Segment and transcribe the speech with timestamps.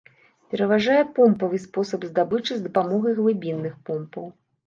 [0.53, 4.25] Пераважае помпавы спосаб здабычы з дапамогай глыбінных помпаў.